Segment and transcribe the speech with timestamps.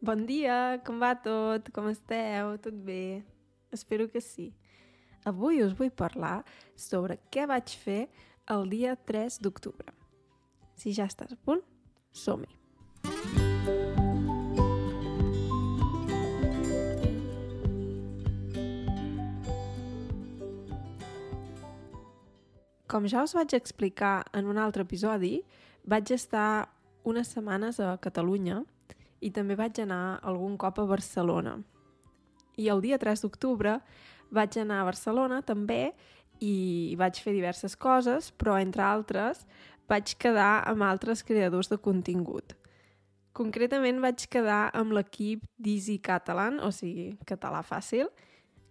[0.00, 1.66] Bon dia, com va tot?
[1.76, 2.54] Com esteu?
[2.64, 3.20] Tot bé?
[3.68, 4.46] Espero que sí.
[5.28, 6.38] Avui us vull parlar
[6.72, 8.06] sobre què vaig fer
[8.48, 9.92] el dia 3 d'octubre.
[10.80, 11.60] Si ja estàs a punt,
[12.16, 12.48] som-hi!
[22.88, 25.42] Com ja us vaig explicar en un altre episodi,
[25.84, 26.70] vaig estar
[27.04, 28.62] unes setmanes a Catalunya
[29.20, 31.58] i també vaig anar algun cop a Barcelona.
[32.56, 33.78] I el dia 3 d'octubre
[34.30, 35.92] vaig anar a Barcelona també
[36.40, 39.44] i vaig fer diverses coses, però entre altres
[39.90, 42.54] vaig quedar amb altres creadors de contingut.
[43.36, 48.08] Concretament vaig quedar amb l'equip d'Easy Catalan, o sigui, català fàcil,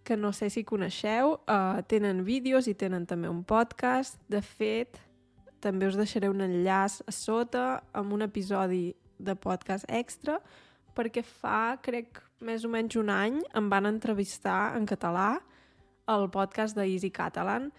[0.04, 4.18] que no sé si coneixeu, uh, tenen vídeos i tenen també un podcast.
[4.28, 4.98] De fet,
[5.60, 10.38] també us deixaré un enllaç a sota amb un episodi de podcast extra
[10.96, 15.36] perquè fa, crec, més o menys un any em van entrevistar en català
[16.10, 17.70] al podcast de Easy Catalan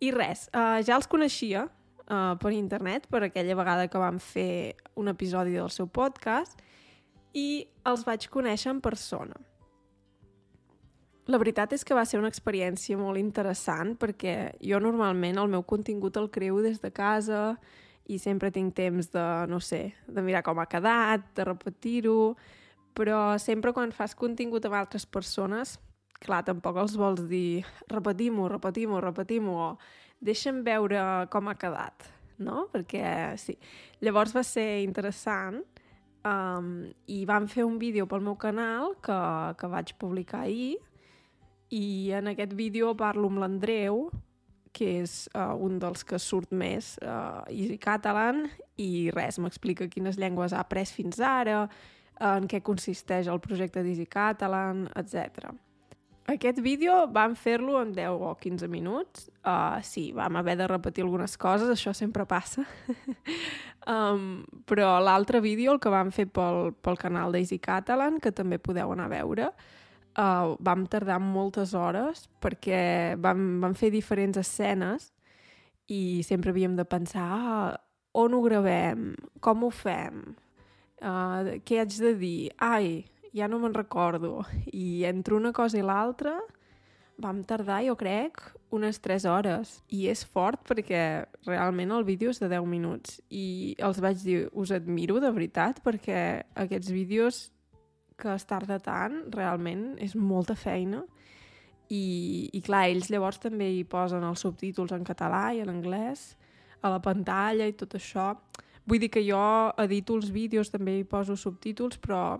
[0.00, 4.78] i res, uh, ja els coneixia uh, per internet per aquella vegada que vam fer
[4.96, 6.60] un episodi del seu podcast
[7.36, 9.36] i els vaig conèixer en persona.
[11.28, 15.66] La veritat és que va ser una experiència molt interessant perquè jo normalment el meu
[15.68, 17.58] contingut el creo des de casa
[18.08, 22.34] i sempre tinc temps de, no sé, de mirar com ha quedat, de repetir-ho,
[22.96, 25.76] però sempre quan fas contingut amb altres persones,
[26.24, 32.08] clar, tampoc els vols dir repetim-ho, repetim-ho, repetim-ho, o deixa'm veure com ha quedat,
[32.42, 32.66] no?
[32.72, 33.04] Perquè,
[33.38, 33.58] sí.
[34.02, 35.60] Llavors va ser interessant
[36.26, 39.18] um, i vam fer un vídeo pel meu canal que,
[39.60, 40.78] que vaig publicar ahir
[41.70, 44.08] i en aquest vídeo parlo amb l'Andreu,
[44.72, 48.46] que és uh, un dels que surt més uh, i catalan,
[48.78, 51.66] i res, m'explica quines llengües ha après fins ara,
[52.18, 55.52] en què consisteix el projecte d'Easy Catalan, etc.
[56.28, 59.30] Aquest vídeo vam fer-lo en 10 o 15 minuts.
[59.40, 62.66] Uh, sí, vam haver de repetir algunes coses, això sempre passa.
[63.94, 68.60] um, però l'altre vídeo, el que vam fer pel, pel canal d'Easy Catalan, que també
[68.60, 69.48] podeu anar a veure,
[70.18, 75.12] uh, vam tardar moltes hores perquè vam, vam fer diferents escenes
[75.88, 77.70] i sempre havíem de pensar ah,
[78.18, 80.20] on ho gravem, com ho fem,
[81.00, 84.42] uh, què haig de dir, ai, ja no me'n recordo.
[84.72, 86.34] I entre una cosa i l'altra
[87.18, 88.40] vam tardar, jo crec,
[88.74, 89.78] unes 3 hores.
[89.94, 91.02] I és fort perquè
[91.46, 93.20] realment el vídeo és de 10 minuts.
[93.30, 97.46] I els vaig dir, us admiro de veritat perquè aquests vídeos
[98.18, 101.04] que es tarda tant, realment, és molta feina.
[101.88, 106.34] I, i clar, ells llavors també hi posen els subtítols en català i en anglès
[106.82, 108.32] a la pantalla i tot això.
[108.88, 109.40] Vull dir que jo
[109.80, 112.38] edito els vídeos, també hi poso subtítols, però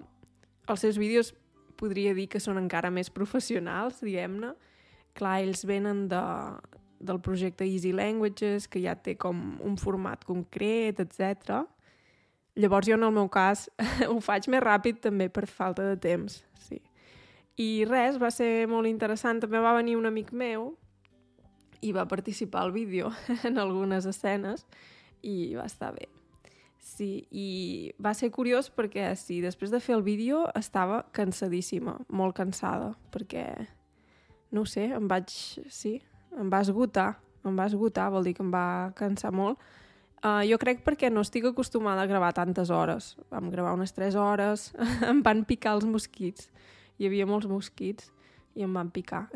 [0.69, 1.33] els seus vídeos
[1.79, 4.53] podria dir que són encara més professionals, diguem-ne.
[5.19, 6.23] Clar, ells venen de,
[7.01, 11.63] del projecte Easy Languages, que ja té com un format concret, etc.
[12.59, 13.69] Llavors jo en el meu cas
[14.11, 16.81] ho faig més ràpid també per falta de temps, sí.
[17.59, 19.41] I res, va ser molt interessant.
[19.43, 20.73] També va venir un amic meu
[21.83, 23.13] i va participar al vídeo
[23.49, 24.67] en algunes escenes
[25.23, 26.09] i va estar bé.
[26.89, 27.49] Sí, i
[28.03, 33.45] va ser curiós perquè sí, després de fer el vídeo estava cansadíssima, molt cansada, perquè,
[34.55, 35.31] no sé, em vaig,
[35.71, 35.99] sí,
[36.39, 37.13] em va esgotar,
[37.47, 39.61] em va esgotar, vol dir que em va cansar molt,
[40.19, 43.13] Uh, jo crec perquè no estic acostumada a gravar tantes hores.
[43.31, 44.73] Vam gravar unes 3 hores,
[45.11, 46.51] em van picar els mosquits.
[46.99, 48.11] Hi havia molts mosquits
[48.59, 49.29] i em van picar.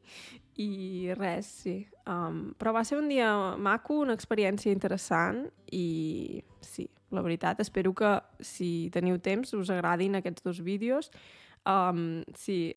[0.58, 1.76] I res, sí.
[2.06, 7.94] Um, però va ser un dia maco, una experiència interessant i sí, la veritat, espero
[7.94, 11.10] que si teniu temps us agradin aquests dos vídeos.
[11.66, 12.74] Um, sí,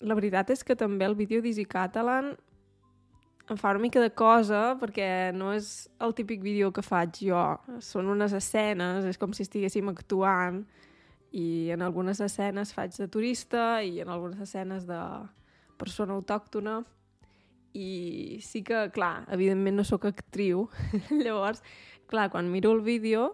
[0.00, 2.36] la veritat és que també el vídeo d'Easy Catalan
[3.48, 7.44] em fa una mica de cosa perquè no és el típic vídeo que faig jo.
[7.84, 10.62] Són unes escenes, és com si estiguéssim actuant
[11.32, 15.00] i en algunes escenes faig de turista i en algunes escenes de
[15.80, 16.80] persona autòctona
[17.78, 20.66] i sí que, clar, evidentment no sóc actriu.
[21.24, 21.62] Llavors,
[22.10, 23.32] clar, quan miro el vídeo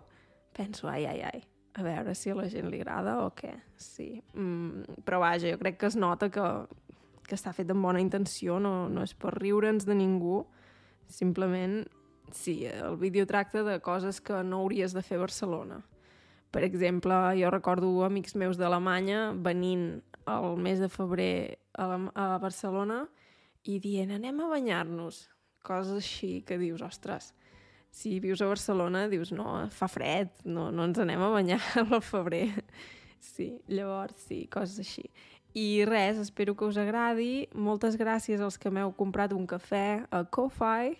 [0.54, 1.42] penso, ai, ai, ai,
[1.74, 3.54] a veure si a la gent li agrada o què.
[3.80, 6.44] Sí, mm, però vaja, jo crec que es nota que,
[7.28, 10.44] que està fet amb bona intenció, no, no és per riure'ns de ningú,
[11.08, 11.82] simplement,
[12.32, 15.82] sí, el vídeo tracta de coses que no hauries de fer a Barcelona.
[16.54, 22.26] Per exemple, jo recordo amics meus d'Alemanya venint el mes de febrer a, la, a
[22.38, 23.02] Barcelona
[23.66, 25.24] i dient anem a banyar-nos,
[25.66, 27.32] coses així que dius, ostres,
[27.94, 32.00] Si vius a Barcelona, dius, no, fa fred, no, no ens anem a banyar al
[32.02, 32.48] febrer.
[33.22, 35.04] Sí, llavors sí, coses així.
[35.54, 37.46] I res, espero que us agradi.
[37.54, 40.96] Moltes gràcies als que m'heu comprat un cafè a Ko-Fi.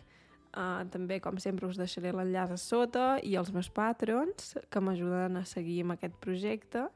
[0.54, 5.40] Uh, també, com sempre, us deixaré l'enllaç a sota i els meus patrons que m'ajuden
[5.40, 6.86] a seguir amb aquest projecte.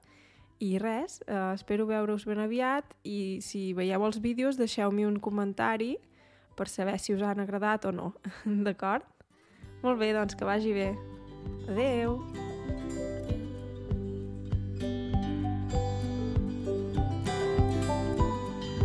[0.63, 5.97] I res, uh, espero veure-us ben aviat i si veieu els vídeos deixeu-me un comentari
[6.59, 8.13] per saber si us han agradat o no.
[8.67, 9.07] D'acord?
[9.83, 10.93] Molt bé, doncs que vagi bé.
[11.67, 12.21] Adeu!